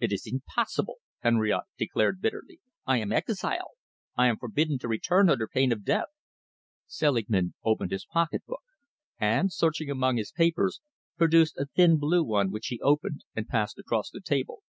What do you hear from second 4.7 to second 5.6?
to return under